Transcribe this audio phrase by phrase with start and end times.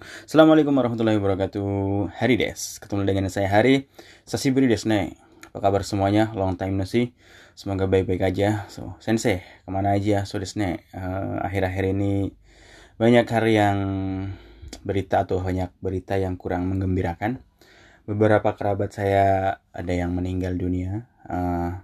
[0.00, 2.08] Assalamualaikum warahmatullahi wabarakatuh.
[2.16, 2.80] Hari des.
[2.80, 3.84] Ketemu dengan saya Hari
[4.24, 5.12] Sasiburi des ne
[5.52, 6.32] Apa kabar semuanya?
[6.32, 7.12] Long time no see.
[7.52, 8.64] Semoga baik-baik aja.
[8.72, 10.24] So sensei Ke mana aja?
[10.24, 12.32] So des ne uh, Akhir-akhir ini
[12.96, 13.78] Banyak hari yang
[14.80, 17.44] Berita atau banyak berita yang kurang menggembirakan.
[18.08, 21.76] Beberapa kerabat saya Ada yang meninggal dunia uh,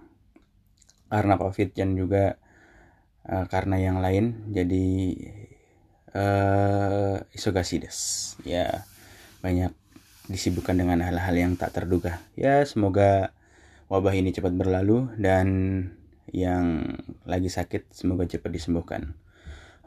[1.05, 2.33] Karena covid dan juga
[3.29, 4.49] uh, Karena yang lain.
[4.49, 5.13] Jadi
[6.17, 7.97] uh, isogasi des.
[8.41, 8.89] Ya
[9.45, 9.69] banyak
[10.27, 12.19] disibukkan dengan hal-hal yang tak terduga.
[12.33, 13.31] Ya semoga
[13.87, 15.47] wabah ini cepat berlalu dan
[16.33, 19.15] yang lagi sakit semoga cepat disembuhkan.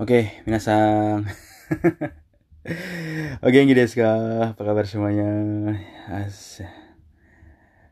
[0.01, 1.29] Oke okay, minasang.
[3.45, 4.11] Oke okay, ka
[4.57, 5.29] apa kabar semuanya?
[6.09, 6.65] As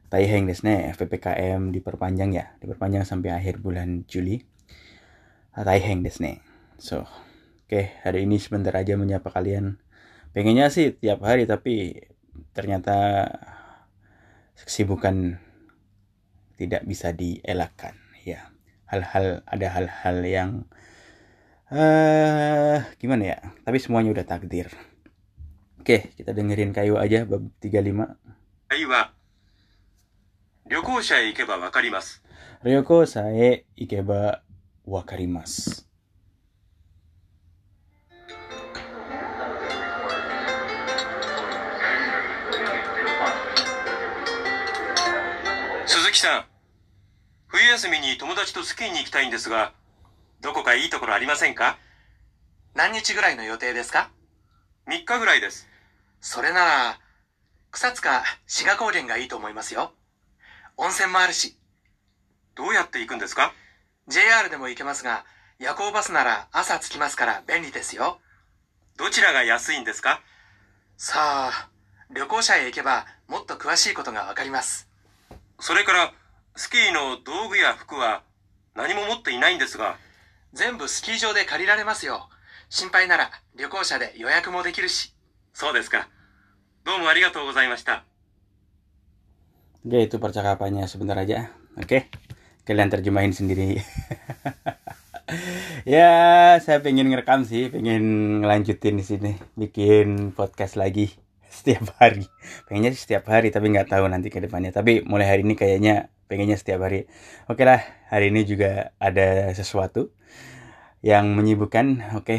[0.09, 0.88] Taiheng desu ne?
[0.96, 2.57] FPPKM diperpanjang ya?
[2.65, 4.41] Diperpanjang sampai akhir bulan Juli.
[5.52, 6.41] Taiheng desu ne?
[6.80, 7.05] So
[7.67, 9.81] Oke, hari ini sebentar aja menyapa kalian.
[10.34, 12.05] Pengennya sih tiap hari, tapi
[12.53, 13.27] ternyata
[14.59, 15.41] kesibukan
[16.57, 17.98] tidak bisa dielakkan.
[18.23, 18.54] Ya,
[18.87, 20.51] hal-hal ada hal-hal yang
[21.73, 23.40] uh, gimana ya?
[23.65, 24.71] Tapi semuanya udah takdir.
[25.84, 28.71] Oke, kita dengerin kayu aja bab 35.
[28.71, 29.12] Kayu wa
[30.65, 32.23] 旅行者へ行けばわかります。
[32.63, 34.41] 旅行者へ行けば
[34.85, 35.87] わかります。
[46.09, 46.45] 鈴木さん、
[47.48, 49.74] 冬休みに友達とスキーに行きたいんですが、
[50.40, 51.76] どこかいいところありませんか？
[52.74, 54.10] 何日ぐらいの予定ですか
[54.87, 55.68] ?3 日ぐらいです。
[56.23, 57.00] それなら、
[57.70, 59.92] 草津か志賀高原がいいと思いますよ。
[60.78, 61.59] 温泉もあるし。
[62.54, 63.52] どうやって行くんですか
[64.06, 65.26] ?JR でも行けますが、
[65.59, 68.19] 夜行バスなら朝着きますから便利ですよ。
[68.97, 70.22] どちらが安いんですか？
[70.97, 71.69] さあ、
[72.10, 74.88] 旅行者へ行けばもっと詳しいことがわかります。
[75.60, 76.12] それから
[76.56, 78.22] スキーの道具や服は
[78.75, 79.97] 何も持っていないんですが
[80.53, 82.28] 全部スキー場で借りられますよ
[82.69, 85.15] 心配なら旅行者で予約もできるし
[85.53, 86.09] そうですか
[86.84, 88.05] どうもありがとうございました
[89.87, 91.49] itu percakapannya sebentar aja.
[91.78, 92.10] Oke,
[92.69, 93.81] kalian terjemahin sendiri.
[95.88, 96.10] ya,
[96.60, 101.15] saya pengen ngerekam sih, pengen ngelanjutin di sini, bikin podcast lagi
[101.48, 102.28] setiap hari.
[102.69, 104.70] Pengennya setiap hari tapi nggak tahu nanti ke depannya.
[104.70, 107.09] Tapi mulai hari ini kayaknya pengennya setiap hari.
[107.48, 107.81] Oke lah
[108.12, 110.12] hari ini juga ada sesuatu
[111.00, 112.36] yang menyibukkan oke.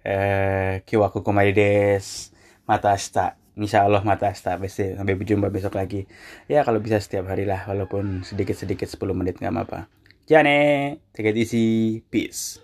[0.00, 1.52] Eh kiwaku komari
[2.64, 3.36] mata asta.
[3.60, 6.08] Insya Allah mata asta besok sampai berjumpa besok lagi.
[6.48, 9.92] Ya kalau bisa setiap hari lah walaupun sedikit sedikit 10 menit nggak apa-apa.
[10.24, 12.00] Jane take it easy.
[12.08, 12.56] Peace